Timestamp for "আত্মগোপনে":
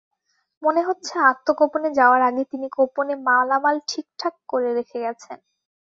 1.31-1.89